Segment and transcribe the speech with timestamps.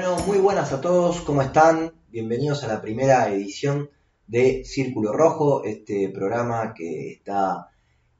[0.00, 1.92] Bueno, muy buenas a todos, ¿cómo están?
[2.08, 3.90] Bienvenidos a la primera edición
[4.28, 7.70] de Círculo Rojo, este programa que está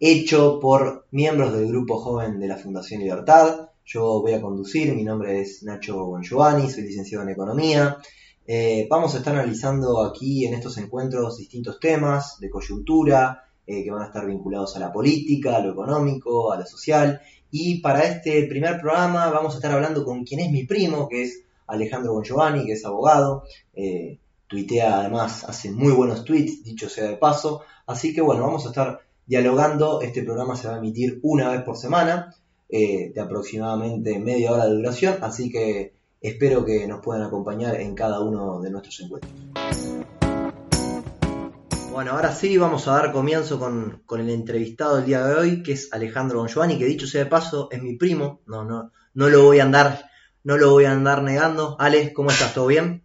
[0.00, 3.68] hecho por miembros del grupo joven de la Fundación Libertad.
[3.84, 7.98] Yo voy a conducir, mi nombre es Nacho Bongiovanni, soy licenciado en Economía.
[8.44, 13.90] Eh, vamos a estar analizando aquí en estos encuentros distintos temas de coyuntura eh, que
[13.92, 17.20] van a estar vinculados a la política, a lo económico, a lo social.
[17.52, 21.22] Y para este primer programa vamos a estar hablando con quien es mi primo, que
[21.22, 23.44] es Alejandro Bongiovanni, que es abogado.
[23.74, 24.18] Eh,
[24.48, 27.62] tuitea además, hace muy buenos tweets, dicho sea de paso.
[27.86, 30.00] Así que bueno, vamos a estar dialogando.
[30.00, 32.34] Este programa se va a emitir una vez por semana,
[32.68, 37.94] eh, de aproximadamente media hora de duración, así que espero que nos puedan acompañar en
[37.94, 39.32] cada uno de nuestros encuentros.
[41.92, 45.72] Bueno, ahora sí vamos a dar comienzo con, el entrevistado del día de hoy, que
[45.72, 48.40] es Alejandro Bongiovanni, que dicho sea de paso, es mi primo.
[48.46, 50.07] No, no, no lo voy a andar,
[50.48, 51.76] no lo voy a andar negando.
[51.78, 52.54] Ale, ¿cómo estás?
[52.54, 53.02] ¿Todo bien?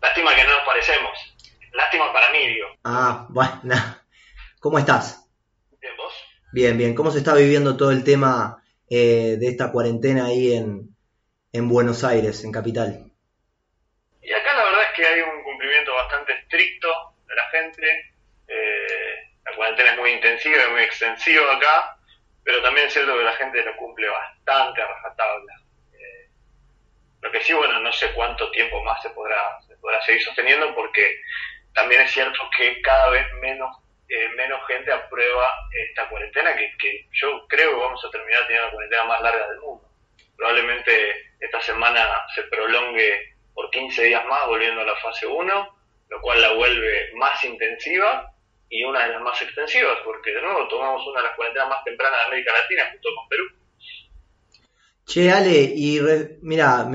[0.00, 1.36] Lástima que no nos parecemos.
[1.72, 2.68] Lástima para mí, digo.
[2.84, 3.74] Ah, bueno.
[4.60, 5.28] ¿Cómo estás?
[6.52, 6.94] Bien, bien.
[6.94, 10.94] ¿Cómo se está viviendo todo el tema eh, de esta cuarentena ahí en,
[11.68, 13.10] Buenos Aires, en Capital?
[14.22, 16.88] Y acá la verdad es que hay un cumplimiento bastante estricto
[17.26, 18.14] de la gente.
[18.46, 21.98] Eh, la cuarentena es muy intensiva y muy extensiva acá,
[22.44, 25.65] pero también es cierto que la gente lo cumple bastante a rajatabla.
[27.26, 30.72] Lo que sí, bueno, no sé cuánto tiempo más se podrá, se podrá seguir sosteniendo
[30.76, 31.22] porque
[31.74, 33.76] también es cierto que cada vez menos
[34.08, 35.52] eh, menos gente aprueba
[35.88, 39.58] esta cuarentena, que, yo creo que vamos a terminar teniendo la cuarentena más larga del
[39.58, 39.88] mundo.
[40.36, 45.78] Probablemente esta semana se prolongue por 15 días más, volviendo a la fase 1,
[46.10, 48.32] lo cual la vuelve más intensiva
[48.68, 51.82] y una de las más extensivas, porque de nuevo tomamos una de las cuarentenas más
[51.82, 53.65] tempranas de América Latina, junto con Perú.
[55.06, 56.00] Che, Ale, y
[56.42, 56.90] mira,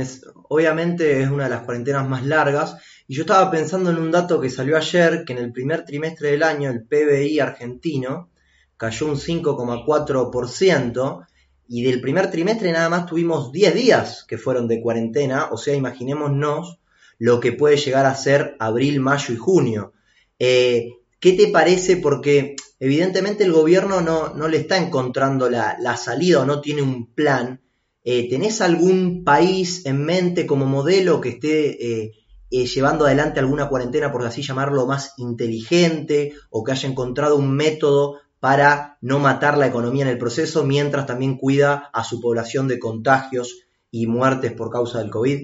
[0.49, 2.75] obviamente es una de las cuarentenas más largas,
[3.07, 6.31] y yo estaba pensando en un dato que salió ayer, que en el primer trimestre
[6.31, 8.29] del año el PBI argentino
[8.75, 11.25] cayó un 5,4%,
[11.69, 15.73] y del primer trimestre nada más tuvimos 10 días que fueron de cuarentena, o sea,
[15.73, 16.79] imaginémonos
[17.17, 19.93] lo que puede llegar a ser abril, mayo y junio.
[20.37, 20.89] Eh,
[21.21, 21.95] ¿Qué te parece?
[21.95, 26.81] Porque evidentemente el gobierno no, no le está encontrando la, la, salida o no tiene
[26.81, 27.61] un plan.
[28.03, 32.11] Eh, ¿Tenés algún país en mente como modelo que esté eh,
[32.51, 37.55] eh, llevando adelante alguna cuarentena, por así llamarlo, más inteligente o que haya encontrado un
[37.55, 42.67] método para no matar la economía en el proceso mientras también cuida a su población
[42.67, 45.37] de contagios y muertes por causa del COVID?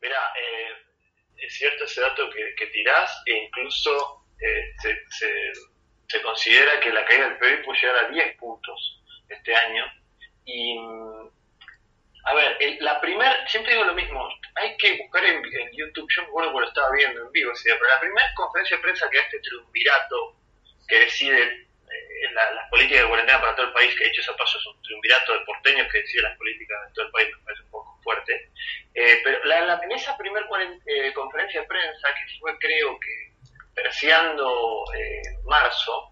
[0.00, 0.16] Mira,
[1.36, 4.96] es cierto ese dato que, que tirás e incluso eh, se,
[6.08, 9.84] se, considera que la caída del PIB puede llegar a 10 puntos este año
[10.44, 10.76] y
[12.28, 16.28] a ver, la primera, siempre digo lo mismo, hay que buscar en, YouTube, yo me
[16.28, 19.40] acuerdo que lo estaba viendo en vivo, pero la primera conferencia de prensa que este
[19.40, 20.36] triunvirato
[20.86, 24.32] que decide eh, las políticas de cuarentena para todo el país, que de hecho ese
[24.34, 27.44] paso es un triunvirato de porteños que decide las políticas de todo el país, me
[27.44, 28.50] parece un poco fuerte,
[28.94, 30.46] eh, pero la, en esa primera
[30.84, 33.32] eh, conferencia de prensa, que fue creo que
[33.74, 34.84] terciando
[35.44, 36.07] marzo,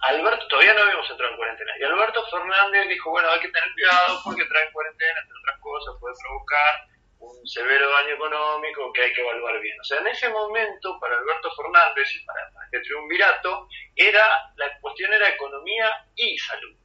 [0.00, 3.72] Alberto, todavía no habíamos entrado en cuarentena, y Alberto Fernández dijo, bueno, hay que tener
[3.72, 6.86] cuidado porque traer cuarentena, entre otras cosas, puede provocar
[7.18, 9.80] un severo daño económico que hay que evaluar bien.
[9.80, 15.12] O sea, en ese momento, para Alberto Fernández y para, este triunvirato, era, la cuestión
[15.12, 16.76] era economía y salud.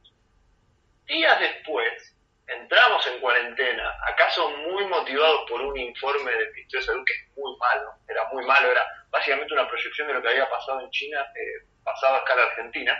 [1.06, 7.04] Días después, entramos en cuarentena, acaso muy motivados por un informe del Ministerio de Salud
[7.04, 10.48] que es muy malo, era muy malo, era básicamente una proyección de lo que había
[10.48, 12.98] pasado en China, eh, pasado a escala argentina.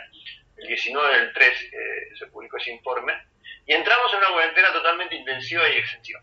[0.57, 3.13] El 19 del 3 eh, se publicó ese informe.
[3.65, 6.21] Y entramos en una cuarentena totalmente intensiva y extensiva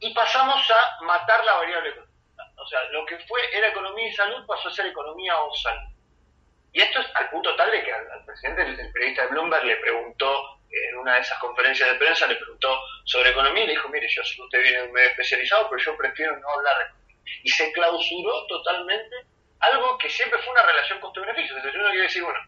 [0.00, 2.14] y pasamos a matar la variable económica.
[2.56, 5.92] O sea, lo que fue era economía y salud pasó a ser economía o salud.
[6.72, 9.76] Y esto es al punto tal de que al, presidente, el, periodista de Bloomberg, le
[9.76, 13.88] preguntó en una de esas conferencias de prensa, le preguntó sobre economía y le dijo,
[13.88, 16.78] mire, yo sé que usted viene de un medio especializado, pero yo prefiero no hablar
[16.78, 17.40] de economía.
[17.42, 19.16] Y se clausuró totalmente
[19.60, 21.56] algo que siempre fue una relación costo-beneficio.
[21.56, 22.38] Entonces uno quiere decir, bueno,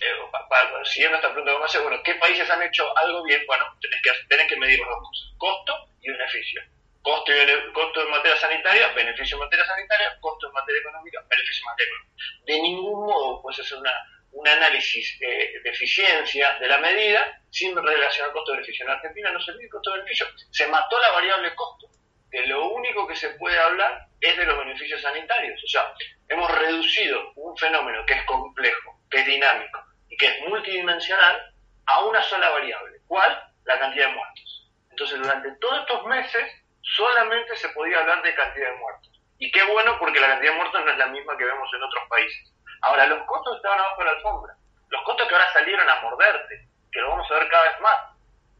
[0.00, 3.42] eh, siguiendo esta pregunta a hacer, bueno, ¿qué países han hecho algo bien?
[3.46, 6.62] Bueno, tenés que, tenés que medir las dos cosas, costo y beneficio
[7.08, 7.32] costo,
[7.72, 11.88] costo en materia sanitaria, beneficio en materia sanitaria, costo en materia económica, beneficio en materia
[11.88, 12.24] económica.
[12.44, 13.94] De ningún modo puedes hacer una,
[14.32, 18.84] un análisis eh, de eficiencia de la medida sin relacionar costo-beneficio.
[18.84, 21.88] En Argentina no se mide costo-beneficio, se mató la variable costo.
[22.30, 25.62] Que lo único que se puede hablar es de los beneficios sanitarios.
[25.64, 25.92] O sea,
[26.28, 31.54] hemos reducido un fenómeno que es complejo, que es dinámico y que es multidimensional
[31.86, 32.98] a una sola variable.
[33.06, 33.42] ¿Cuál?
[33.64, 34.70] La cantidad de muertos.
[34.90, 36.52] Entonces, durante todos estos meses
[36.82, 39.20] solamente se podía hablar de cantidad de muertos.
[39.38, 41.82] Y qué bueno porque la cantidad de muertos no es la misma que vemos en
[41.82, 42.52] otros países.
[42.82, 44.54] Ahora, los costos estaban abajo de la alfombra.
[44.88, 47.96] Los costos que ahora salieron a morderte, que lo vamos a ver cada vez más,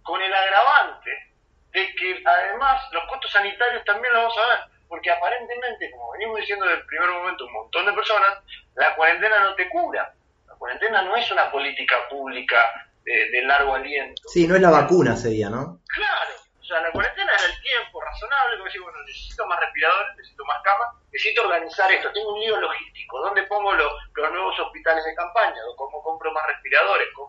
[0.03, 1.28] con el agravante
[1.73, 6.41] de que además los costos sanitarios también los vamos a ver, porque aparentemente, como venimos
[6.41, 8.39] diciendo desde el primer momento un montón de personas,
[8.75, 10.15] la cuarentena no te cura.
[10.47, 14.23] La cuarentena no es una política pública de, largo aliento.
[14.29, 15.81] Sí, no es la vacuna sería, ¿no?
[15.89, 20.17] Claro, o sea, la cuarentena es el tiempo razonable, como decir, bueno, necesito más respiradores,
[20.17, 24.61] necesito más camas, necesito organizar esto, tengo un lío logístico, ¿dónde pongo los, los nuevos
[24.61, 25.57] hospitales de campaña?
[25.77, 27.09] ¿Cómo compro más respiradores?
[27.15, 27.28] ¿Cómo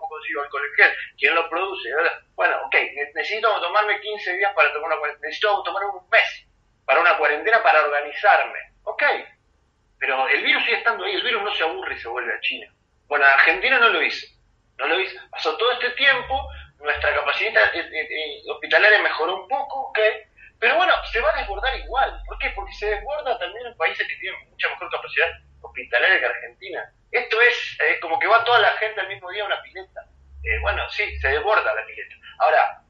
[1.18, 1.90] ¿Quién lo produce?
[2.36, 2.76] Bueno, ok,
[3.16, 6.46] necesito tomarme 15 días para tomar una cuarentena, necesito tomar un mes
[6.86, 9.04] para una cuarentena para organizarme, ok,
[10.00, 12.40] pero el virus sigue estando ahí, el virus no se aburre y se vuelve a
[12.40, 12.74] China.
[13.08, 14.26] Bueno, Argentina no lo hizo,
[14.78, 16.50] no lo hizo, pasó todo este tiempo,
[16.80, 20.00] nuestra capacidad eh, eh, eh, hospitalaria mejoró un poco, ok,
[20.60, 22.22] pero bueno, se va a desbordar igual.
[22.26, 22.50] ¿Por qué?
[22.56, 25.28] Porque se desborda también en países que tienen mucha mejor capacidad
[25.62, 26.94] hospitalaria que Argentina.
[27.12, 30.06] Esto es como que va toda la gente al mismo día a una pileta.
[30.44, 32.16] Eh, bueno, sí, se desborda la pileta.
[32.40, 32.82] Ahora,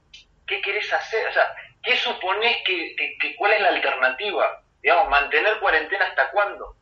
[0.45, 1.27] ¿qué querés hacer?
[1.27, 4.61] O sea, ¿qué suponés que, que, cuál es la alternativa?
[4.81, 6.75] Digamos, mantener cuarentena hasta cuándo?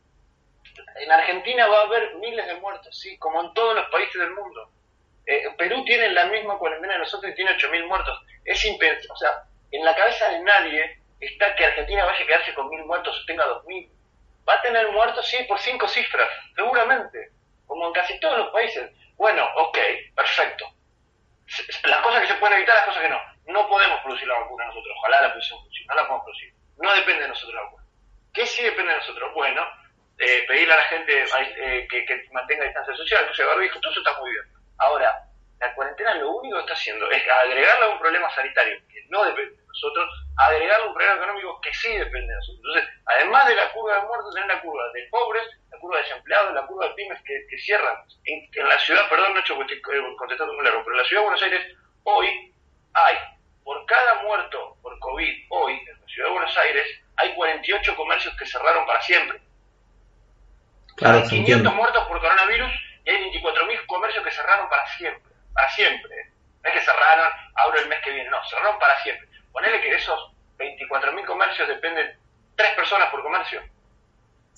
[0.96, 4.32] En Argentina va a haber miles de muertos, sí, como en todos los países del
[4.32, 4.70] mundo.
[5.26, 8.22] Eh, Perú tiene la misma cuarentena de nosotros y tiene 8.000 muertos.
[8.44, 9.08] Es impensable.
[9.12, 12.84] O sea, en la cabeza de nadie está que Argentina vaya a quedarse con mil
[12.84, 13.90] muertos o tenga dos mil.
[14.48, 17.32] Va a tener muertos, sí, por cinco cifras, seguramente,
[17.66, 18.90] como en casi todos los países.
[19.16, 19.78] Bueno, ok,
[20.14, 20.64] perfecto.
[21.84, 23.20] Las cosas que se pueden evitar, las cosas que no.
[23.46, 26.54] No podemos producir la vacuna nosotros, ojalá la pudiésemos producir, no la podemos producir.
[26.78, 27.84] No depende de nosotros la vacuna.
[28.32, 29.34] ¿Qué sí depende de nosotros?
[29.34, 29.66] Bueno,
[30.18, 31.24] eh, pedirle a la gente
[31.58, 34.44] eh, que, mantenga distancia social, que se barbijo, todo eso está muy bien.
[34.78, 35.24] Ahora,
[35.60, 39.24] la cuarentena lo único que está haciendo es agregarle a un problema sanitario que no
[39.24, 42.60] depende de nosotros, agregarle un problema económico que sí depende de nosotros.
[42.64, 46.02] Entonces, además de la curva de muertos, tener la curva de pobres, la curva de
[46.02, 47.96] desempleados, la curva de pymes que, cierran.
[48.24, 49.56] En, la ciudad, perdón, no he hecho
[50.16, 52.54] contestando muy largo, pero en la ciudad de Buenos Aires hoy
[52.94, 53.16] hay,
[53.64, 56.86] por cada muerto por COVID, hoy en la ciudad de Buenos Aires,
[57.16, 59.40] hay 48 comercios que cerraron para siempre.
[60.96, 62.70] Claro, hay 500 muertos por coronavirus
[63.04, 65.28] y hay 24.000 comercios que cerraron para siempre
[65.58, 66.32] para siempre.
[66.62, 69.28] No es que cerraron, abro el mes que viene, no, cerraron para siempre.
[69.52, 72.16] Ponele que de esos 24.000 comercios dependen
[72.56, 73.62] tres personas por comercio.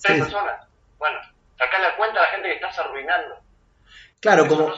[0.01, 0.67] Tres personas.
[0.97, 1.19] Bueno,
[1.57, 3.39] saca la cuenta a la gente que estás arruinando.
[4.19, 4.71] Claro, como,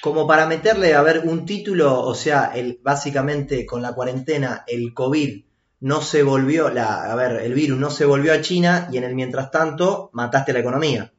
[0.00, 4.94] como para meterle a ver un título, o sea, el, básicamente con la cuarentena el
[4.94, 5.44] COVID
[5.80, 9.04] no se volvió, la, a ver, el virus no se volvió a China y en
[9.04, 11.12] el mientras tanto mataste la economía.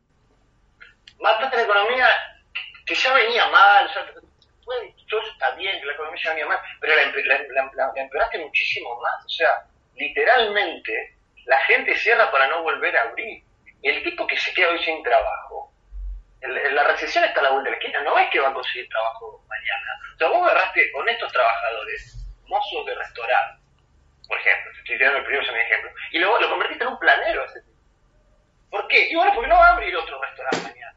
[1.20, 2.08] Mataste la economía
[2.84, 4.22] que ya venía mal, ya,
[4.66, 9.26] bueno, todo está bien, que la economía ya venía mal, pero la, empeoraste muchísimo más.
[9.26, 9.66] O sea,
[9.96, 11.16] literalmente,
[11.46, 13.44] la gente cierra para no volver a abrir.
[13.84, 15.72] El tipo que se queda hoy sin trabajo,
[16.42, 18.90] la recesión está a la vuelta de la esquina, no es que va a conseguir
[18.90, 20.00] trabajo mañana.
[20.16, 22.16] O sea, vos agarraste con estos trabajadores,
[22.48, 23.62] mozos de restaurante,
[24.28, 27.46] por ejemplo, estoy tirando el primero es ejemplo, y luego lo convertiste en un planero
[27.46, 27.80] ese tipo.
[28.72, 29.08] ¿Por qué?
[29.10, 30.95] Y bueno, porque no va a abrir otro restaurante mañana.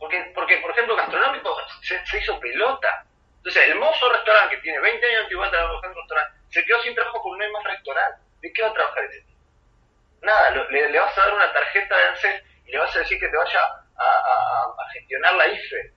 [0.00, 3.04] Porque, porque por ejemplo, gastronómico se, hizo pelota.
[3.36, 6.82] Entonces, el mozo restaurante que tiene 20 años de antigüedad trabajando en restaurante, se quedó
[6.82, 8.20] sin trabajo porque no hay más restaurante.
[8.40, 9.40] ¿De qué va a trabajar ese tipo?
[10.22, 13.28] Nada, le, vas a dar una tarjeta de ANSES y le vas a decir que
[13.28, 13.60] te vaya
[13.96, 15.92] a, gestionar la IFE.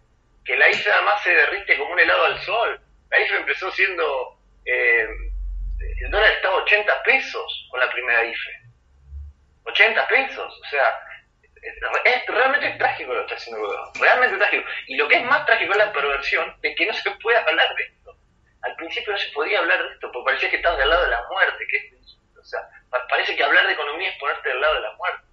[0.45, 2.81] Que la IFE además se derrite como un helado al sol.
[3.09, 4.37] La IFE empezó siendo.
[4.65, 5.07] Eh,
[6.01, 8.51] el dólar estaba 80 pesos con la primera IFE.
[9.65, 10.99] 80 pesos, o sea,
[11.63, 14.63] es realmente trágico lo que está haciendo realmente trágico.
[14.87, 17.67] Y lo que es más trágico es la perversión de que no se puede hablar
[17.75, 18.15] de esto.
[18.61, 21.09] Al principio no se podía hablar de esto, porque parecía que estabas del lado de
[21.09, 21.65] la muerte.
[21.69, 21.95] Que,
[22.39, 22.59] o sea,
[23.09, 25.23] parece que hablar de economía es ponerte del lado de la muerte.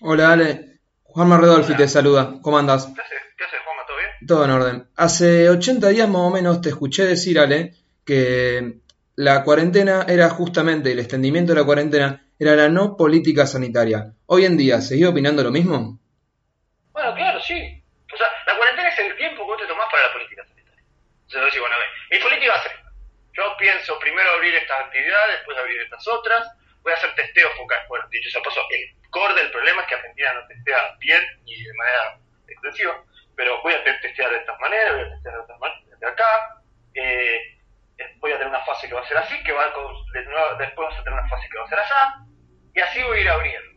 [0.00, 2.86] Hola Ale, Juanma Redolfi te saluda, ¿cómo andas?
[2.86, 3.86] ¿Qué haces, ¿Qué haces Juanma?
[3.86, 4.10] ¿Todo bien?
[4.26, 4.88] Todo en orden.
[4.96, 8.80] Hace 80 días más o menos te escuché decir, Ale, que
[9.16, 14.16] la cuarentena era justamente, el extendimiento de la cuarentena era la no política sanitaria.
[14.24, 16.00] Hoy en día, ¿seguís opinando lo mismo?
[16.90, 17.84] Bueno, claro, sí.
[18.10, 20.82] O sea, la cuarentena es el tiempo que vos te tomás para la política sanitaria.
[21.28, 22.72] Entonces, bueno, a ver, mi política va a ser,
[23.36, 26.48] yo pienso primero abrir estas actividades, después abrir estas otras,
[26.80, 27.84] voy a hacer testeos focales.
[27.88, 31.62] Bueno, dicho sea paso, el core del problema es que Argentina no testea bien y
[31.62, 32.18] de manera
[32.48, 33.04] extensiva,
[33.36, 36.56] pero voy a testear de estas maneras, voy a testear de estas maneras, desde acá.
[36.94, 37.60] Eh,
[38.18, 40.98] voy a tener una fase que va a ser así, que va a, después vas
[40.98, 42.29] a tener una fase que va a ser allá,
[42.74, 43.70] y así voy a ir abriendo.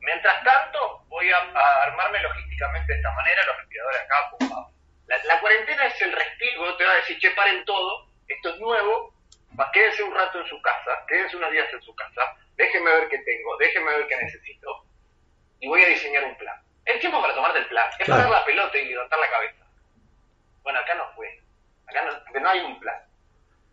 [0.00, 1.38] Mientras tanto, voy a,
[1.82, 4.72] armarme logísticamente de esta manera, los respiradores acá, pum,
[5.06, 8.60] La, la, cuarentena es el respiro, te va a decir, che, paren todo, esto es
[8.60, 9.14] nuevo,
[9.72, 13.18] quédense un rato en su casa, quédense unos días en su casa, déjenme ver qué
[13.18, 14.84] tengo, déjenme ver qué necesito,
[15.60, 16.60] y voy a diseñar un plan.
[16.84, 19.66] El tiempo para tomarte el plan, es parar la pelota y levantar la cabeza.
[20.62, 21.28] Bueno, acá no fue.
[21.86, 22.96] Acá no, no hay un plan.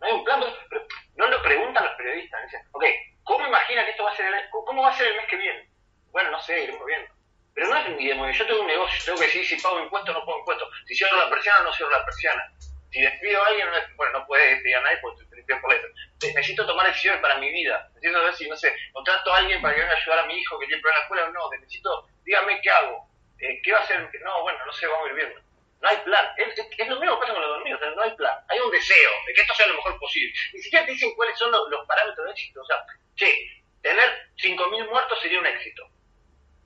[0.00, 2.42] No hay un plan, pero, no lo preguntan los periodistas.
[2.42, 2.84] Dicen, ok,
[3.26, 5.36] ¿cómo imagina que esto va a ser el, cómo va a ser el mes que
[5.36, 5.68] viene?
[6.12, 7.10] Bueno, no sé, iremos viendo.
[7.52, 10.14] Pero no es un demo, yo tengo un negocio, tengo que decidir si pago impuestos
[10.14, 12.52] o no pago impuestos, si cierro la persiana o no cierro la persiana.
[12.90, 15.88] Si despido a alguien, bueno, no puede despedir a nadie porque estoy por letra.
[16.22, 17.90] Necesito tomar decisiones para mi vida.
[17.94, 20.38] Necesito ver si, no sé, contrato a alguien para que venga a ayudar a mi
[20.38, 21.50] hijo que tiene problemas en la escuela o no.
[21.50, 23.08] Necesito, dígame qué hago.
[23.38, 24.08] Eh, ¿Qué va a hacer?
[24.22, 25.40] No, bueno, no sé, vamos a ir viendo.
[25.80, 26.26] No hay plan.
[26.36, 27.80] Es, lo mismo que pasa con los dormidos.
[27.94, 28.34] no hay plan.
[28.48, 30.32] Hay un deseo de que esto sea lo mejor posible.
[30.52, 32.60] Ni siquiera te dicen cuáles son los, parámetros de éxito.
[32.60, 35.88] O sea, che, tener 5.000 muertos sería un éxito.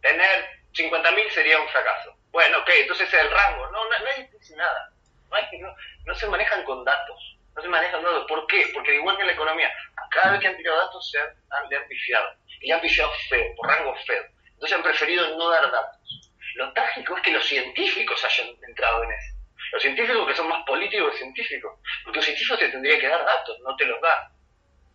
[0.00, 2.16] Tener 50.000 sería un fracaso.
[2.30, 3.70] Bueno, ok, entonces es el rango.
[3.70, 4.92] No, no nadie dice nada.
[5.30, 5.74] No, hay, no,
[6.06, 7.36] no se manejan con datos.
[7.56, 8.26] No se manejan datos.
[8.28, 8.70] ¿Por qué?
[8.72, 9.72] Porque igual que en la economía,
[10.10, 12.34] cada vez que han tirado datos se han, han, han pifiado.
[12.60, 14.22] Y han pifiado feo, por rango feo.
[14.44, 16.29] Entonces han preferido no dar datos.
[16.54, 19.34] Lo trágico es que los científicos hayan entrado en eso.
[19.72, 21.78] Los científicos que son más políticos que científicos.
[22.04, 24.32] Porque los científicos te tendrían que dar datos, no te los dan.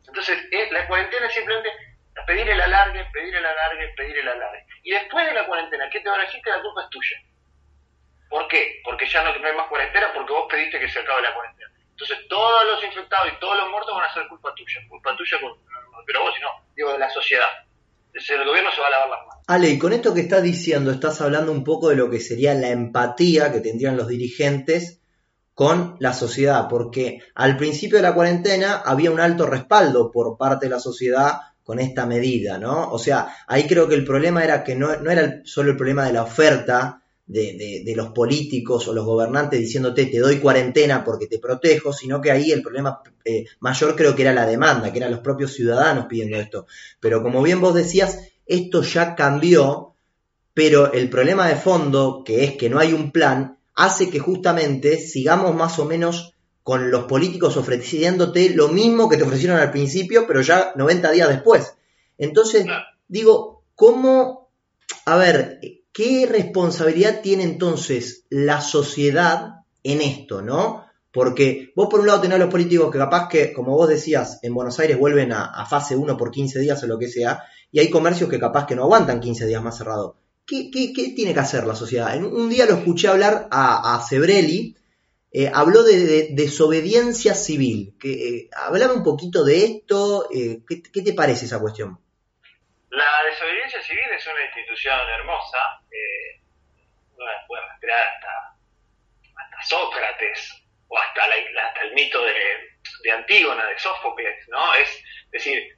[0.08, 1.70] Entonces, es, la cuarentena es simplemente
[2.28, 4.66] pedir el alargue, pedir el alargue, pedir el alargue.
[4.84, 6.42] Y después de la cuarentena, ¿qué te van a decir?
[6.42, 7.18] Que la culpa es tuya.
[8.30, 8.82] ¿Por qué?
[8.84, 11.72] Porque ya no, hay más cuarentena, porque vos pediste que se acabe la cuarentena.
[11.92, 14.82] Entonces todos los infectados y todos los muertos van a ser culpa tuya.
[14.90, 15.38] Culpa tuya,
[16.06, 17.65] pero vos si no, digo, de la sociedad.
[18.16, 19.44] El gobierno se va a lavar las manos.
[19.48, 22.54] Ale, y con esto que estás diciendo, estás hablando un poco de lo que sería
[22.54, 25.02] la empatía que tendrían los dirigentes
[25.54, 30.66] con la sociedad, porque al principio de la cuarentena había un alto respaldo por parte
[30.68, 32.90] de la sociedad con esta medida, ¿no?
[32.92, 36.06] O sea, ahí creo que el problema era que no, no era solo el problema
[36.06, 41.26] de la oferta de, de, los políticos o los gobernantes diciéndote te doy cuarentena porque
[41.26, 45.00] te protejo, sino que ahí el problema eh, mayor creo que era la demanda, que
[45.00, 46.68] eran los propios ciudadanos pidiendo esto.
[47.00, 49.96] Pero como bien vos decías, esto ya cambió,
[50.54, 54.98] pero el problema de fondo, que es que no hay un plan, hace que justamente
[55.00, 60.26] sigamos más o menos con los políticos ofreciéndote lo mismo que te ofrecieron al principio,
[60.28, 61.76] pero ya 90 días después.
[62.18, 62.66] Entonces,
[63.08, 64.50] digo, ¿cómo,
[65.06, 65.60] a ver,
[65.96, 70.84] qué responsabilidad tiene entonces la sociedad en esto, ¿no?
[71.14, 74.40] Porque vos por un lado tenés a los políticos que capaz que, como vos decías,
[74.42, 77.80] en Buenos Aires vuelven a, fase 1 por 15 días o lo que sea, y
[77.80, 80.18] hay comercios que capaz que no aguantan 15 días más cerrado.
[80.46, 80.70] ¿Qué,
[81.16, 82.22] tiene que hacer la sociedad?
[82.22, 84.76] Un día lo escuché hablar a, a Sebrelli,
[85.32, 87.94] eh, habló de, desobediencia civil.
[87.98, 90.28] Que, eh, hablame un poquito de esto.
[90.34, 91.98] Eh, ¿qué, te parece esa cuestión?
[92.96, 95.82] La desobediencia civil es una institución hermosa.
[97.18, 98.56] no la puede rastrear hasta,
[99.36, 104.48] hasta Sócrates o hasta, hasta el mito de, Antígona, de Sófocles.
[104.48, 104.74] ¿no?
[104.76, 105.78] Es decir,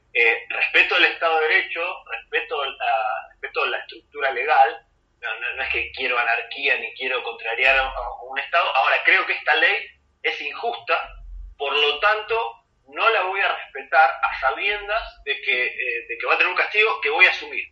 [0.50, 4.86] respeto al Estado de Derecho, respeto, la, respeto la estructura legal,
[5.20, 7.92] no, es que quiero anarquía ni quiero contrariar a,
[8.30, 8.76] un Estado.
[8.76, 9.88] Ahora, creo que esta ley
[10.22, 11.16] es injusta,
[11.58, 16.26] por lo tanto, no la voy a respetar a sabiendas de que, eh, de que
[16.26, 17.64] va a tener un castigo que voy a asumir.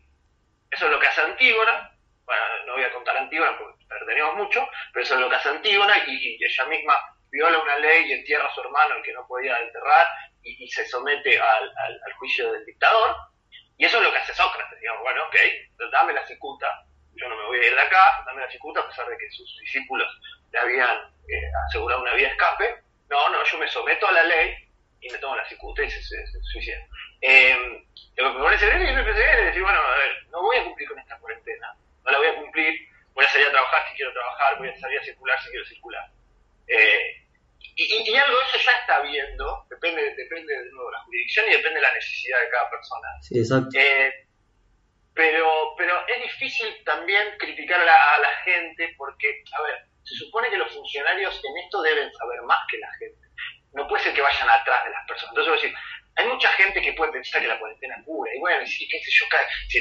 [0.69, 1.91] Eso es lo que hace Antígona.
[2.25, 5.50] Bueno, no voy a contar Antígona porque pertenecemos mucho, pero eso es lo que hace
[5.50, 6.95] Antígona y, ella misma
[7.31, 10.07] viola una ley y entierra a su hermano, el que no podía enterrar,
[10.43, 11.74] y, se somete al,
[12.17, 13.15] juicio del dictador.
[13.77, 14.79] Y eso es lo que hace Sócrates.
[14.79, 15.36] Digamos, bueno, ok,
[15.91, 16.67] dame la cicuta,
[17.15, 19.29] yo no me voy a ir de acá, dame la cicuta, a pesar de que
[19.31, 20.07] sus discípulos
[20.51, 20.98] le habían
[21.29, 22.84] eh, asegurado una vía escape.
[23.10, 24.64] No, no, yo me someto a la ley
[25.02, 26.78] y me tomo la cicuta y se, se, suicida.
[27.22, 27.56] Eh,
[28.18, 31.00] lo que me parece bien es decir, bueno, a ver, no voy a cumplir con
[31.00, 32.74] esta cuarentena, no la voy a cumplir,
[33.14, 35.66] voy a salir a trabajar si quiero trabajar, voy a salir a circular si quiero
[35.66, 36.10] circular.
[36.68, 37.25] Eh,
[37.78, 41.52] y, y, algo de eso ya está viendo, depende, depende de nuevo la jurisdicción y
[41.52, 43.08] depende de la necesidad de cada persona.
[43.22, 43.78] Sí, exacto.
[43.78, 44.14] Eh,
[45.14, 50.16] pero, pero es difícil también criticar a la, a la gente porque, a ver, se
[50.16, 53.25] supone que los funcionarios en esto deben saber más que la gente.
[53.75, 55.32] No puede ser que vayan atrás de las personas.
[55.32, 55.77] Entonces, voy a decir,
[56.15, 58.32] hay mucha gente que puede pensar que la cuarentena cura.
[58.34, 59.25] Y bueno, si, qué sé yo,
[59.70, 59.79] si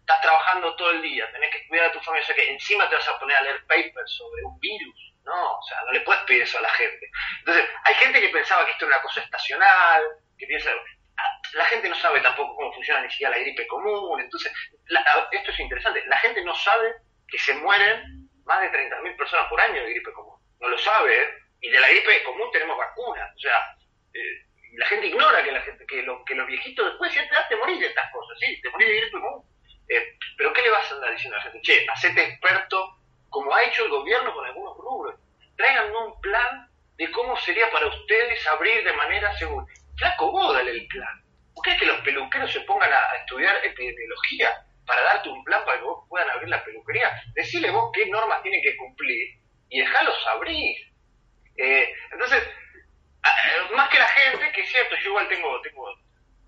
[0.00, 2.88] estás trabajando todo el día, tenés que cuidar a tu familia, o sea que encima
[2.88, 5.12] te vas a poner a leer papers sobre un virus.
[5.24, 7.10] No, o sea, no le puedes pedir eso a la gente.
[7.38, 10.02] Entonces, hay gente que pensaba que esto era una cosa estacional,
[10.38, 10.70] que piensa,
[11.54, 14.52] la gente no sabe tampoco cómo funciona ni siquiera la gripe común, entonces
[15.30, 16.94] esto es interesante, la gente no sabe
[17.28, 21.22] que se mueren más de 30.000 personas por año de gripe común, no lo sabe,
[21.22, 21.43] ¿eh?
[21.64, 23.56] Y de la gripe común tenemos vacunas, o sea,
[24.12, 24.44] eh,
[24.76, 27.56] la gente ignora que la gente que, lo, que los viejitos después de cierta te
[27.56, 28.60] morís de estas cosas, ¿sí?
[28.60, 29.42] Te morís de gripe común.
[29.88, 31.62] Eh, pero ¿qué le vas a andar diciendo a la gente?
[31.62, 32.98] Che, hacete experto,
[33.30, 35.20] como ha hecho el gobierno con algunos rubros.
[35.56, 39.66] Tráiganme un plan de cómo sería para ustedes abrir de manera segura
[39.96, 41.24] flaco, vos dale el plan.
[41.54, 45.64] ¿Por qué es que los peluqueros se pongan a, estudiar epidemiología para darte un plan
[45.64, 47.10] para que vos puedan abrir la peluquería?
[47.34, 49.38] Decirle vos qué normas tienen que cumplir
[49.70, 50.93] y dejarlos abrir.
[51.56, 52.42] Eh, entonces,
[53.74, 55.94] más que la gente, que es cierto, yo igual tengo, tengo,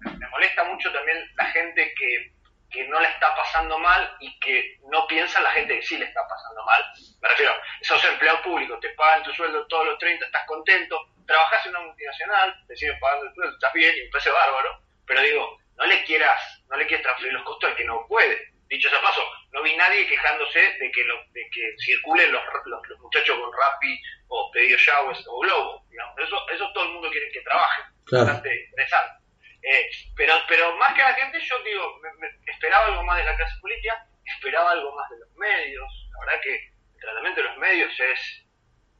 [0.00, 2.32] me molesta mucho también la gente que,
[2.70, 5.96] que no le está pasando mal y que no piensa en la gente que sí
[5.96, 6.84] le está pasando mal.
[7.20, 11.64] Me refiero, sos empleado público, te pagan tu sueldo todos los 30, estás contento, trabajas
[11.66, 15.20] en una multinacional, te siguen pagando el sueldo, estás bien y me parece bárbaro, pero
[15.20, 18.52] digo, no le quieras, no le quieras transferir los costos al que no puede.
[18.68, 19.22] Dicho sea paso,
[19.52, 24.00] no vi nadie quejándose de que, lo, de que circulen los, los, muchachos con Rappi
[24.28, 25.86] o Pedido Yahweh o Globo.
[25.88, 26.18] Digamos.
[26.18, 27.82] Eso, eso todo el mundo quiere que trabaje.
[28.10, 29.24] Bastante interesante.
[29.62, 32.00] Eh, pero, pero más que la gente, yo digo,
[32.46, 36.08] esperaba algo más de la clase política, esperaba algo más de los medios.
[36.12, 38.42] La verdad que el tratamiento de los medios es.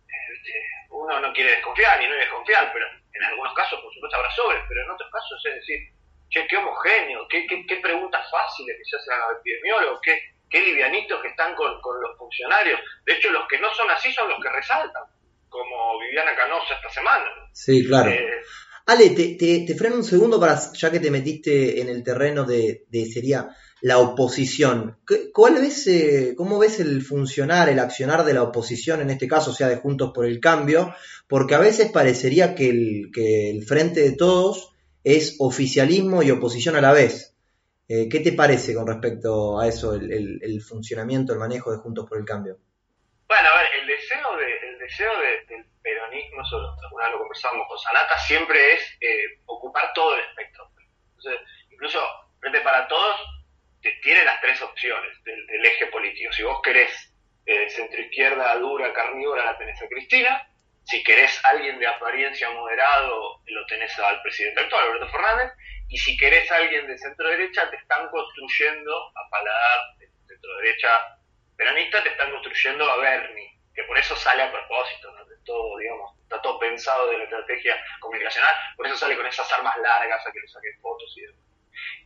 [0.09, 4.31] Eh, uno no quiere desconfiar ni no desconfiar, pero en algunos casos, por supuesto, habrá
[4.31, 5.81] sobres, pero en otros casos es decir,
[6.31, 10.61] che, qué homogéneo, qué, qué, preguntas fáciles que se hacen a los epidemiólogos, qué, qué
[10.61, 12.81] livianitos que están con, con, los funcionarios.
[13.05, 15.03] De hecho, los que no son así son los que resaltan,
[15.49, 17.27] como Viviana Canosa esta semana.
[17.53, 18.11] Sí, claro.
[18.11, 18.43] Eh,
[18.87, 22.85] Ale, te, te, freno un segundo para, ya que te metiste en el terreno de,
[22.89, 23.49] de sería
[23.81, 24.99] la oposición.
[25.33, 29.53] ¿Cuál ves, eh, ¿Cómo ves el funcionar, el accionar de la oposición, en este caso,
[29.53, 30.95] sea de Juntos por el Cambio?
[31.29, 34.71] Porque a veces parecería que el, que el frente de todos
[35.05, 37.36] es oficialismo y oposición a la vez.
[37.89, 42.19] Eh, ¿Qué te parece con respecto a eso, el, funcionamiento, el manejo de Juntos por
[42.19, 42.59] el Cambio?
[43.29, 47.69] Bueno, a ver, el deseo, de, el deseo del peronismo, eso alguna vez lo conversábamos
[47.69, 50.69] con Sanata, siempre es eh, ocupar todo el espectro.
[51.17, 51.41] Entonces,
[51.71, 52.01] incluso
[52.41, 53.17] Frente para Todos
[54.03, 56.33] tiene las tres opciones del, eje político.
[56.33, 56.91] Si vos querés
[57.45, 60.49] eh, centroizquierda dura, carnívora, la tenés a Cristina.
[60.85, 65.53] Si querés alguien de apariencia moderado, lo tenés al presidente actual, Alberto Fernández.
[65.89, 71.19] Y si querés alguien de centro derecha, te están construyendo a paladar de centro derecha
[71.57, 75.25] peronista, te están construyendo a Bernie, que por eso sale a propósito, ¿no?
[75.27, 79.51] de todo, digamos, está todo pensado de la estrategia comunicacional, por eso sale con esas
[79.53, 81.47] armas largas a que le saquen fotos y demás.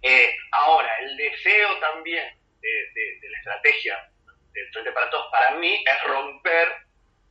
[0.02, 4.10] Eh, ahora, el deseo también de, la estrategia
[4.52, 6.68] del Frente para Todos, para mí, es romper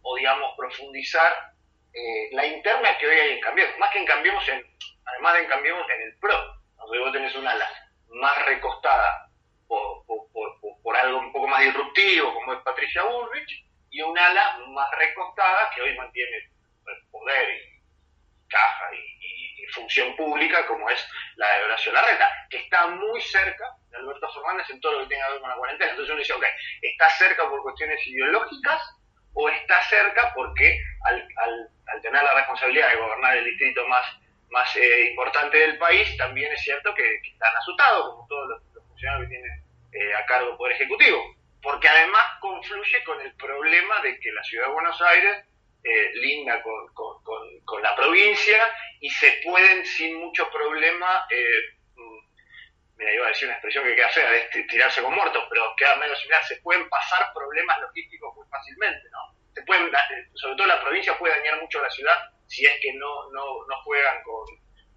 [0.02, 1.54] o, digamos, profundizar
[1.94, 3.78] eh, la interna que hoy hay en Cambiemos.
[3.78, 4.66] Más que en Cambiemos, en,
[5.12, 6.56] además de en Cambiemos, en el PRO.
[6.78, 7.70] Donde vos tenés una ala
[8.08, 9.30] más recostada
[9.68, 10.04] por,
[10.84, 15.70] por, algo un poco más disruptivo, como es Patricia Bullrich, y un ala más recostada
[15.76, 19.40] que hoy mantiene el poder y caja y
[19.74, 24.70] función pública como es la de Horacio Larreta, que está muy cerca de Alberto Fernández
[24.70, 25.92] en todo lo que tenga que ver con la cuarentena.
[25.92, 26.46] Entonces uno dice, ok,
[26.82, 28.82] ¿está cerca por cuestiones ideológicas
[29.34, 34.06] o está cerca porque al, al, tener la responsabilidad de gobernar el distrito más,
[34.50, 39.30] más eh, importante del país, también es cierto que, están asustados, como todos los, funcionarios
[39.30, 41.36] que tienen eh, a cargo el Poder Ejecutivo?
[41.62, 45.46] Porque además confluye con el problema de que la ciudad de Buenos Aires
[45.84, 48.58] eh, linda con, con, la provincia
[49.00, 52.20] y se pueden sin mucho problema, eh, mm,
[52.98, 55.96] mira, iba a decir una expresión que queda fea, de tirarse con muertos, pero queda
[55.96, 59.34] menos similar, se pueden pasar problemas logísticos muy fácilmente, ¿no?
[59.54, 62.74] Se pueden, eh, sobre todo la provincia puede dañar mucho a la ciudad si es
[62.82, 64.44] que no, no, no juegan con,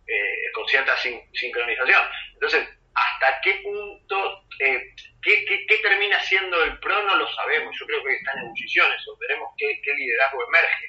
[0.06, 2.02] eh, con cierta sincronización.
[2.34, 4.80] Entonces, hasta qué punto, eh,
[5.22, 8.86] qué, qué, termina siendo el PRO no lo sabemos, yo creo que están en ebullición
[8.92, 10.86] eso, veremos qué, qué liderazgo emerge.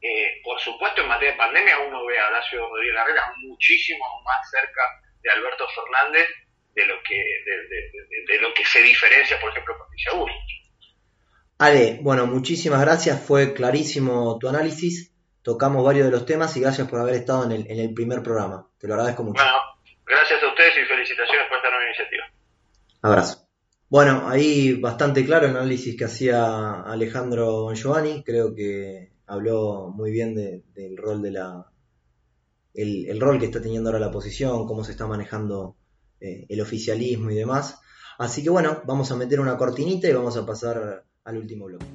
[0.00, 4.50] Eh, por supuesto, en materia de pandemia uno ve a Horacio Rodríguez Larreta muchísimo más
[4.50, 4.80] cerca
[5.22, 6.28] de Alberto Fernández
[6.74, 10.32] de lo que, de, de, lo que se diferencia, por ejemplo, con Villa
[11.58, 15.12] Ale, bueno, muchísimas gracias, fue clarísimo tu análisis,
[15.48, 18.22] tocamos varios de los temas y gracias por haber estado en el, en el primer
[18.22, 19.42] programa, te lo agradezco mucho.
[20.04, 22.24] Gracias a ustedes y felicitaciones por esta nueva iniciativa.
[23.00, 23.48] Abrazo.
[23.88, 28.22] Bueno, ahí bastante claro el análisis que hacía Alejandro Giovanni.
[28.24, 31.64] Creo que habló muy bien del rol de la.
[32.74, 35.76] El, rol que está teniendo ahora la oposición, cómo se está manejando
[36.20, 37.80] eh, el oficialismo y demás.
[38.18, 41.86] Así que bueno, vamos a meter una cortinita y vamos a pasar al último bloque.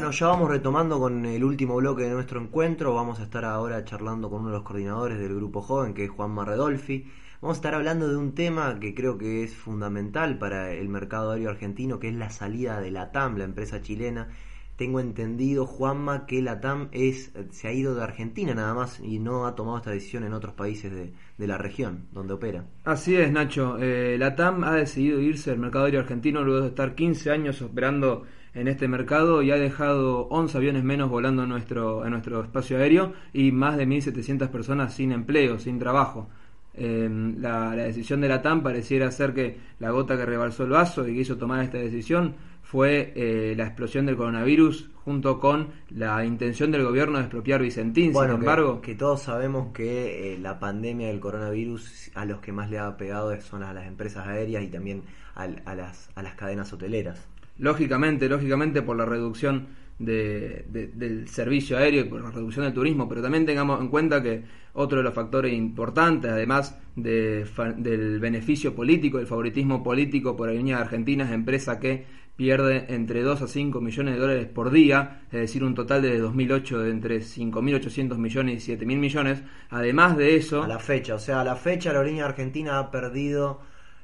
[0.00, 2.94] Bueno, ya vamos retomando con el último bloque de nuestro encuentro.
[2.94, 6.10] Vamos a estar ahora charlando con uno de los coordinadores del grupo joven, que es
[6.10, 7.04] Juan Marredolfi.
[7.42, 11.32] Vamos a estar hablando de un tema que creo que es fundamental para el mercado
[11.32, 14.28] aéreo argentino, que es la salida de la TAM, la empresa chilena.
[14.76, 19.18] Tengo entendido, Juanma, que la TAM es, se ha ido de Argentina nada más y
[19.18, 21.12] no ha tomado esta decisión en otros países de,
[21.46, 22.64] la región donde opera.
[22.84, 23.76] Así es, Nacho.
[23.78, 27.60] Eh, la TAM ha decidido irse del mercado aéreo argentino luego de estar 15 años
[27.60, 32.42] operando en este mercado y ha dejado 11 aviones menos volando en nuestro, en nuestro
[32.42, 36.28] espacio aéreo y más de 1.700 personas sin empleo, sin trabajo.
[36.74, 41.06] Em, la, decisión de la TAM pareciera ser que la gota que rebalsó el vaso
[41.06, 46.24] y que hizo tomar esta decisión fue eh, la explosión del coronavirus junto con la
[46.24, 48.14] intención del gobierno de expropiar Vicentín.
[48.14, 52.70] Sin embargo, que, todos sabemos que eh, la pandemia del coronavirus a los que más
[52.70, 55.02] le ha pegado son a las empresas aéreas y también
[55.34, 57.29] a, las, a las cadenas hoteleras.
[57.60, 59.68] Lógicamente, lógicamente por la reducción
[59.98, 64.42] del servicio aéreo y por la reducción del turismo, pero también tengamos en cuenta que
[64.72, 71.30] otro de los factores importantes, además del beneficio político, del favoritismo político por Aerolíneas Argentinas,
[71.32, 75.74] empresa que pierde entre 2 a 5 millones de dólares por día, es decir, un
[75.74, 79.42] total de 2008 de entre 5.800 millones y 7.000 millones.
[79.68, 80.62] Además de eso...
[80.62, 83.60] A la fecha, o sea, a la fecha la aerolínea argentina ha perdido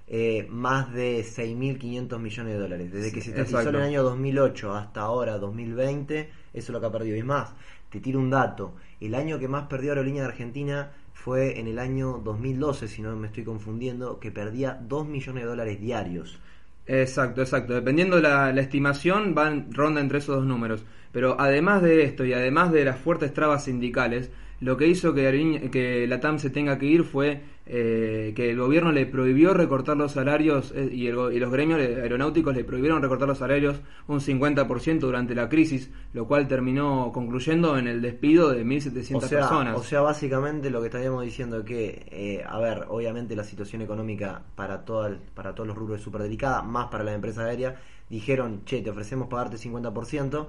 [0.08, 2.92] eh, más de 6.500 millones de dólares.
[2.92, 6.86] Desde que se establece en el año 2008 hasta ahora, 2020, eso es lo que
[6.86, 7.16] ha perdido.
[7.16, 7.54] Y más,
[7.90, 8.74] te tiro un dato.
[9.00, 13.16] El año que más perdió Aerolínea de Argentina fue en el año 2012, si no
[13.16, 16.38] me estoy confundiendo, que perdía 2 millones de dólares diarios.
[16.86, 17.74] Exacto, exacto.
[17.74, 20.84] Dependiendo la, la estimación, van ronda entre esos dos números.
[21.10, 25.68] Pero además de esto y además de las fuertes trabas sindicales, lo que hizo que,
[25.70, 29.96] que la TAM se tenga que ir fue eh, que el gobierno le prohibió recortar
[29.96, 35.34] los salarios eh, y, los gremios aeronáuticos le prohibieron recortar los salarios un 50% durante
[35.34, 39.76] la crisis, lo cual terminó concluyendo en el despido de 1.700 personas.
[39.76, 43.82] O sea, básicamente lo que estaríamos diciendo es que, eh, a ver, obviamente la situación
[43.82, 47.74] económica para, todo para todos los rubros es súper delicada, más para las empresas aéreas,
[48.08, 50.46] dijeron, che, te ofrecemos pagarte 50%,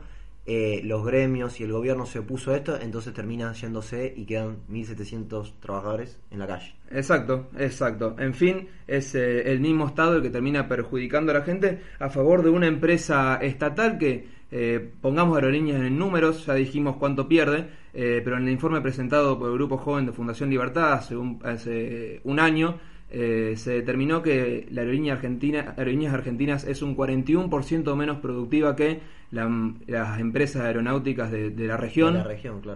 [0.50, 4.60] eh, los gremios y el gobierno se opuso a esto, entonces termina yéndose y quedan
[4.70, 6.74] 1.700 trabajadores en la calle.
[6.90, 8.16] Exacto, exacto.
[8.18, 12.10] En fin, es eh, el mismo Estado el que termina perjudicando a la gente a
[12.10, 17.68] favor de una empresa estatal que, eh, pongamos aerolíneas en números, ya dijimos cuánto pierde,
[17.92, 22.22] pero en el informe presentado por el Grupo Joven de Fundación Libertad hace un, hace
[22.24, 28.17] un año, eh, se determinó que la aerolínea argentina, aerolíneas argentinas es un 41% menos
[28.17, 29.00] productiva que
[29.32, 32.24] las empresas aeronáuticas de, la región.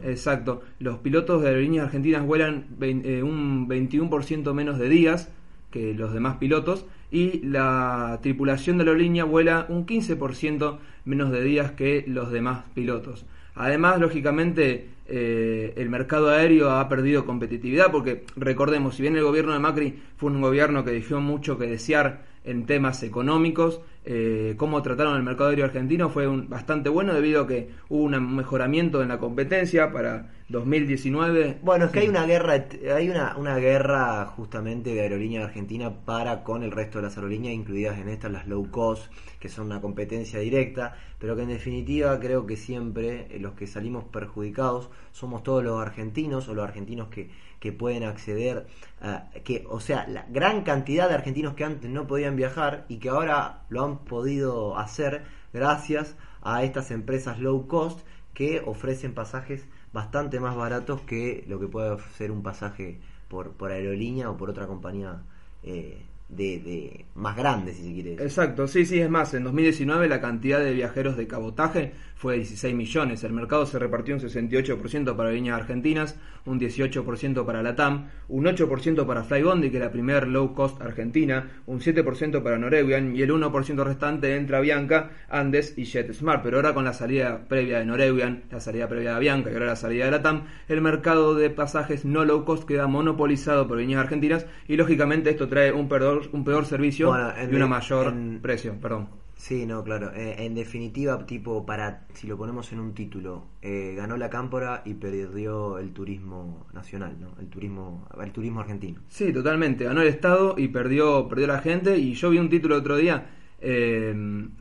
[0.04, 0.62] Exacto.
[0.80, 5.30] Los pilotos de aerolíneas argentinas vuelan eh, un 21% menos de días
[5.70, 11.44] que los demás pilotos y la tripulación de la aerolínea vuela un 15% menos de
[11.44, 13.26] días que los demás pilotos.
[13.56, 19.52] Además, lógicamente, eh, el mercado aéreo ha perdido competitividad porque recordemos, si bien el gobierno
[19.52, 24.82] de Macri fue un gobierno que dejó mucho que desear en temas económicos, eh, cómo
[24.82, 29.10] trataron el mercado aéreo argentino fue bastante bueno debido a que hubo un mejoramiento en
[29.10, 31.60] la competencia para 2019.
[31.62, 36.44] Bueno, es que hay una guerra, hay una, una guerra justamente de aerolínea argentina para
[36.44, 39.80] con el resto de las aerolíneas, incluidas en estas las low cost, que son una
[39.80, 45.42] competencia directa, pero que en definitiva creo que siempre eh, los que salimos perjudicados somos
[45.44, 48.68] todos los argentinos o los argentinos que, que pueden acceder,
[49.02, 52.98] a, que, o sea, la gran cantidad de argentinos que antes no podían viajar y
[52.98, 59.66] que ahora lo han podido hacer gracias a estas empresas low cost que ofrecen pasajes
[59.94, 64.50] bastante más baratos que lo que puede ser un pasaje por, por aerolínea o por
[64.50, 65.24] otra compañía
[65.64, 68.14] eh, de, más grande, si se quiere.
[68.14, 72.40] Exacto, sí, sí, es más, en 2019 la cantidad de viajeros de cabotaje fue de
[72.40, 77.76] 16 millones, el mercado se repartió un 68% para líneas argentinas, un 18% para la
[77.76, 82.58] TAM, un 8% para Flybondi, que es la primer low cost argentina, un 7% para
[82.58, 86.44] Norewian y el 1% restante entra Avianca, Andes y JetSmart.
[86.44, 89.68] Pero ahora con la salida previa de Norewian, la salida previa de Avianca y ahora
[89.68, 93.78] la salida de la TAM, el mercado de pasajes no low cost queda monopolizado por
[93.78, 95.90] líneas argentinas y lógicamente esto trae un
[96.22, 97.14] peor, un peor servicio
[97.50, 98.76] y una mayor precio.
[98.80, 99.22] Perdón.
[99.42, 100.12] Sí, no, claro.
[100.14, 104.84] Eh, en definitiva, tipo, para si lo ponemos en un título, eh, ganó la cámpora
[104.86, 107.30] y perdió el turismo nacional, ¿no?
[107.40, 109.02] El turismo, el turismo argentino.
[109.10, 109.86] Sí, totalmente.
[109.86, 111.98] Ganó el Estado y perdió, perdió la gente.
[111.98, 113.32] Y yo vi un título otro día.
[113.60, 114.14] Eh,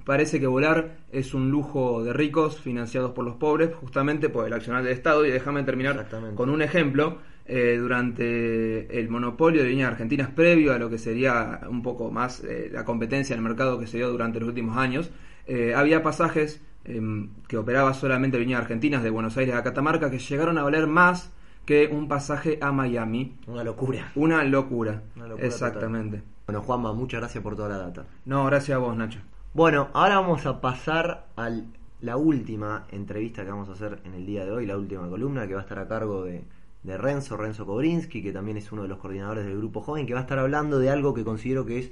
[0.06, 4.52] parece que volar es un lujo de ricos financiados por los pobres, justamente por el
[4.54, 5.26] accionar del Estado.
[5.26, 7.18] Y déjame terminar con un ejemplo.
[7.46, 12.44] Eh, durante el monopolio de líneas argentinas previo a lo que sería un poco más
[12.44, 15.10] eh, la competencia en el mercado que se dio durante los últimos años,
[15.46, 20.18] eh, había pasajes em, que operaba solamente líneas argentinas de Buenos Aires a Catamarca que
[20.18, 21.32] llegaron a valer más
[21.64, 23.36] que un pasaje a Miami.
[23.46, 24.12] Una locura.
[24.14, 25.02] Una locura.
[25.38, 26.22] Exactamente.
[26.46, 28.06] Bueno, Juanma, muchas gracias por toda la data.
[28.26, 29.20] No, gracias a vos, Nacho.
[29.54, 31.50] Bueno, ahora vamos a pasar a
[32.00, 35.46] la última entrevista que vamos a hacer en el día de hoy, la última columna
[35.46, 36.44] que va a estar a cargo de
[36.82, 40.14] de Renzo, Renzo Kobrinski, que también es uno de los coordinadores del grupo joven, que
[40.14, 41.90] va a estar hablando de algo que considero que es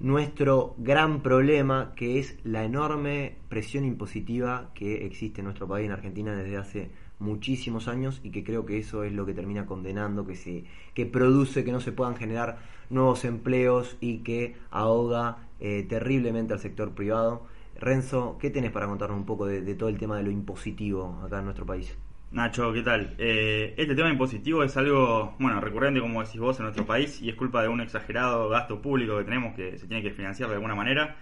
[0.00, 5.92] nuestro gran problema, que es la enorme presión impositiva que existe en nuestro país, en
[5.92, 10.26] Argentina, desde hace muchísimos años y que creo que eso es lo que termina condenando,
[10.26, 12.58] que, se, que produce que no se puedan generar
[12.90, 17.46] nuevos empleos y que ahoga eh, terriblemente al sector privado.
[17.78, 21.38] Renzo, ¿qué tenés para contarnos un poco de, todo el tema de lo impositivo acá
[21.38, 21.96] en nuestro país?
[22.34, 23.14] Nacho, ¿qué tal?
[23.16, 27.28] Eh, este tema impositivo es algo, bueno, recurrente, como decís vos, en nuestro país y
[27.28, 30.56] es culpa de un exagerado gasto público que tenemos que se tiene que financiar de
[30.56, 31.14] alguna manera.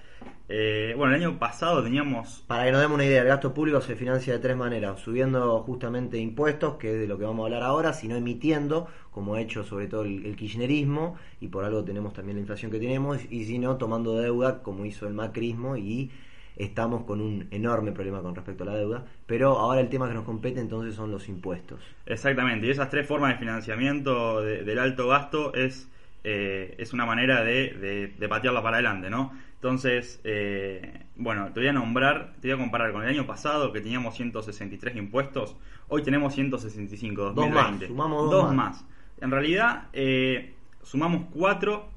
[0.49, 2.43] Eh, bueno, el año pasado teníamos...
[2.47, 5.61] Para que nos demos una idea, el gasto público se financia de tres maneras, subiendo
[5.65, 9.43] justamente impuestos, que es de lo que vamos a hablar ahora, sino emitiendo, como ha
[9.43, 13.45] hecho sobre todo el, kirchnerismo, y por algo tenemos también la inflación que tenemos, y
[13.45, 16.11] si no, tomando deuda, como hizo el macrismo, y
[16.57, 20.15] estamos con un enorme problema con respecto a la deuda, pero ahora el tema que
[20.15, 21.81] nos compete entonces son los impuestos.
[22.07, 25.89] Exactamente, y esas tres formas de financiamiento del alto gasto es,
[26.25, 29.33] eh, es una manera de, de, patearla para adelante, ¿no?
[29.55, 33.73] Entonces, eh, bueno, te voy a nombrar, te voy a comparar con el año pasado
[33.73, 35.57] que teníamos 163 impuestos,
[35.89, 37.53] hoy tenemos 165, 2020.
[37.53, 38.85] Dos más, sumamos dos, más.
[39.21, 41.92] En realidad, eh, sumamos cuatro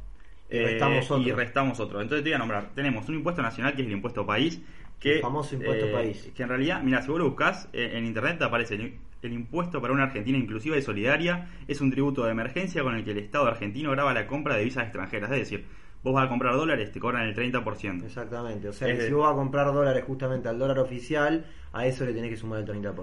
[0.50, 2.02] y restamos, eh, y restamos otro.
[2.02, 2.70] Entonces te voy a nombrar.
[2.76, 4.62] Tenemos un impuesto nacional que es el impuesto país.
[5.00, 6.32] Que, el famoso impuesto eh, país.
[6.36, 9.82] Que en realidad, mira, si vos lo buscas eh, en internet te aparece el, impuesto
[9.82, 11.50] para una Argentina inclusiva y solidaria.
[11.68, 14.64] Es un tributo de emergencia con el que el Estado argentino graba la compra de
[14.64, 15.32] visas extranjeras.
[15.32, 15.66] Es decir,
[16.04, 18.06] vos vas a comprar dólares, te cobran el 30%.
[18.06, 18.70] Exactamente.
[18.70, 22.14] O sea, si vos vas a comprar dólares justamente al dólar oficial, a eso le
[22.14, 22.96] tenés que sumar el 30%.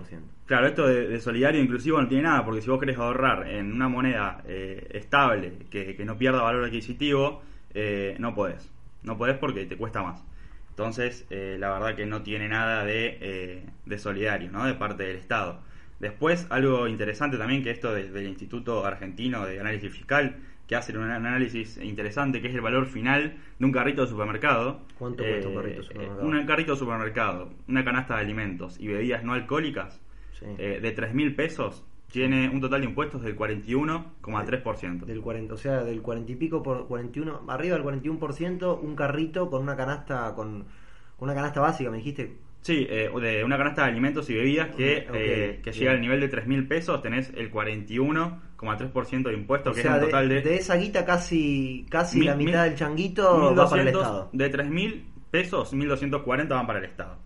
[0.46, 3.88] Claro, esto de, solidario inclusivo no tiene nada, porque si vos querés ahorrar en una
[3.88, 7.42] moneda estable, que, que no pierda valor adquisitivo,
[7.74, 8.70] eh, no podés.
[9.02, 10.22] No podés porque te cuesta más.
[10.70, 14.64] Entonces, eh, la verdad que no tiene nada de, eh, de, solidario, ¿no?
[14.64, 15.61] De parte del Estado.
[16.00, 21.11] Después, algo interesante también que esto del Instituto Argentino de Análisis Fiscal, que hace un
[21.11, 24.81] análisis interesante, que es el valor final de un carrito de supermercado.
[24.98, 26.27] ¿Cuánto cuesta un carrito de supermercado?
[26.27, 30.01] Un carrito de supermercado, una canasta de alimentos y bebidas no alcohólicas
[30.40, 35.05] de 3 mil pesos tiene un total de impuestos del 41,3%.
[35.07, 39.48] Del 40, o sea, del 40 y pico por 41, arriba del 41%, un carrito
[39.48, 40.66] con una canasta con,
[41.18, 42.37] una canasta básica, me dijiste.
[42.61, 46.20] Sí, eh, de una canasta de alimentos y bebidas que, eh, que llega al nivel
[46.20, 47.51] de 3 mil pesos, tenés el
[48.62, 50.57] 41,3% de impuestos, que es un total de, de...
[50.57, 54.31] esa guita casi, casi la mitad del changuito va para el Estado.
[54.33, 57.18] De 3 mil pesos, 1.240 van para el Estado.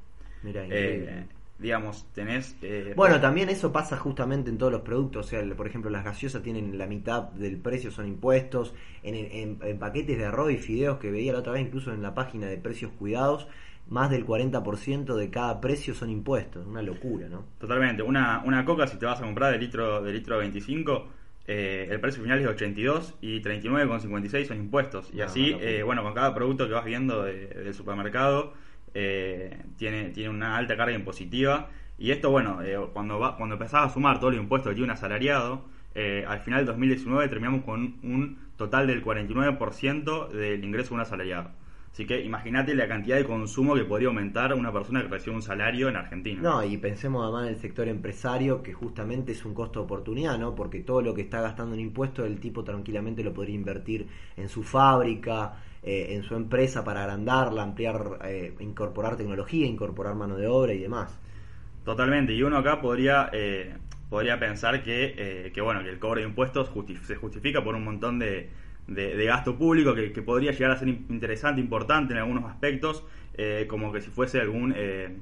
[0.43, 1.27] Mira, increíble
[1.59, 2.57] digamos, tenés...
[2.63, 6.05] Eh, bueno, también eso pasa justamente en todos los productos, o sea, por ejemplo, las
[6.05, 10.99] gaseosas tienen la mitad del precio, son impuestos, en, en, paquetes de arroz y fideos
[10.99, 13.49] que veía la otra vez, incluso en la página de precios cuidados,
[13.89, 17.45] más del 40% de cada precio son impuestos, una locura, ¿no?
[17.59, 21.09] Totalmente, una, una coca si te vas a comprar de litro, de litro 25...
[21.49, 25.11] Eh, el precio final es 82 y 39,56 son impuestos.
[25.15, 28.55] Y así, eh, bueno, con cada producto que vas viendo del supermercado,
[28.95, 31.69] eh, tiene, tiene una alta carga impositiva.
[31.99, 34.87] Y esto, bueno, eh, cuando, va, cuando empezás a sumar todo el impuesto que tiene
[34.87, 40.91] un asalariado, eh, al final del 2019 terminamos con un total del 49% del ingreso
[40.91, 41.51] de un asalariado.
[41.97, 45.41] Así que imagínate la cantidad de consumo que podría aumentar una persona que recibe un
[45.41, 46.43] salario en Argentina.
[46.43, 50.39] No, y pensemos además en el sector empresario, que justamente es un costo de oportunidad,
[50.39, 50.55] ¿no?
[50.55, 54.51] Porque todo lo que está gastando en impuestos, el tipo tranquilamente lo podría invertir en
[54.51, 60.49] su fábrica, eh, en su empresa para agrandarla, ampliar, eh, incorporar tecnología, incorporar mano de
[60.49, 61.19] obra y demás.
[61.83, 63.75] Totalmente, y uno acá podría, eh,
[64.11, 66.71] podría pensar que, que, bueno, que el cobro de impuestos
[67.05, 68.51] se justifica por un montón de
[68.87, 73.93] de, gasto público que, podría llegar a ser interesante, importante en algunos aspectos, eh, como
[73.93, 75.17] que si fuese algún, eh,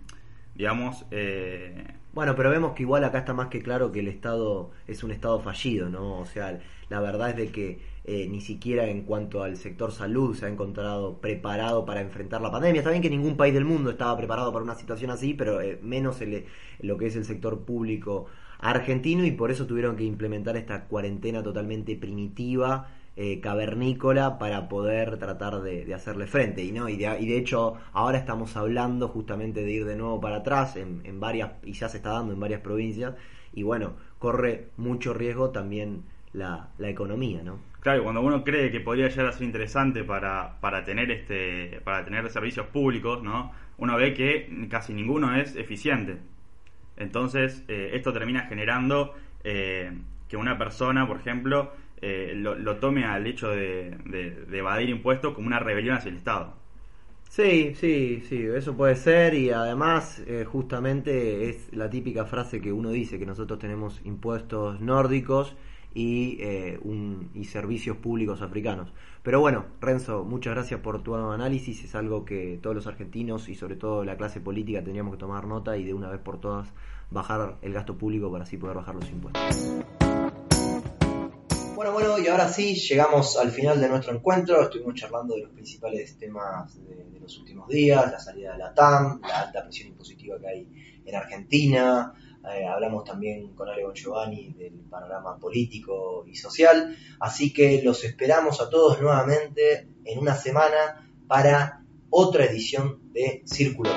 [0.54, 1.04] digamos...
[1.10, 5.02] Eh, bueno, pero vemos que igual acá está más que claro que el Estado es
[5.02, 6.20] un Estado fallido, ¿no?
[6.20, 7.80] O sea, la verdad es de que
[8.28, 12.82] ni siquiera en cuanto al sector salud se ha encontrado preparado para enfrentar la pandemia.
[12.82, 16.20] Está bien que ningún país del mundo estaba preparado para una situación así, pero menos
[16.20, 16.44] el,
[16.78, 18.26] lo que es el sector público
[18.60, 25.18] argentino y por eso tuvieron que implementar esta cuarentena totalmente primitiva eh, cavernícola para poder
[25.18, 26.64] tratar de, hacerle frente.
[26.64, 26.88] Y, ¿no?
[26.88, 30.76] Y de, y, de, hecho, ahora estamos hablando justamente de ir de nuevo para atrás
[30.76, 33.14] en, varias, y ya se está dando en varias provincias.
[33.52, 37.58] Y bueno, corre mucho riesgo también la, la economía, ¿no?
[37.84, 42.02] Claro, cuando uno cree que podría llegar a ser interesante para, para tener este para
[42.02, 43.52] tener servicios públicos, ¿no?
[43.76, 46.16] Uno ve que casi ninguno es eficiente.
[46.96, 49.92] Entonces, eh, esto termina generando eh,
[50.28, 51.72] que una persona, por ejemplo,
[52.06, 53.96] eh, lo, tome al hecho de,
[54.52, 56.52] evadir impuestos como una rebelión hacia el Estado.
[57.30, 62.74] Sí, sí, sí, eso puede ser y además eh, justamente es la típica frase que
[62.74, 65.56] uno dice que nosotros tenemos impuestos nórdicos
[65.94, 68.92] y, eh, un, y servicios públicos africanos.
[69.22, 71.84] Pero bueno, Renzo, muchas gracias por tu análisis.
[71.84, 75.46] Es algo que todos los argentinos y sobre todo la clase política teníamos que tomar
[75.46, 76.70] nota y de una vez por todas
[77.10, 80.43] bajar el gasto público para así poder bajar los impuestos.
[81.84, 84.62] Bueno, bueno, y ahora sí, llegamos al final de nuestro encuentro.
[84.62, 89.20] Estuvimos charlando de los principales temas de, los últimos días, la salida de la TAM,
[89.20, 92.14] la alta presión impositiva que hay en Argentina.
[92.50, 96.96] Eh, hablamos también con Ale Giovanni del panorama político y social.
[97.20, 103.90] Así que los esperamos a todos nuevamente en una semana para otra edición de Círculo